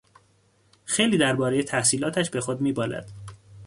خیلی 0.85 1.17
دربارهی 1.17 1.63
تحصیلاتش 1.63 2.29
به 2.29 2.41
خود 2.41 2.61
میبالد. 2.61 3.11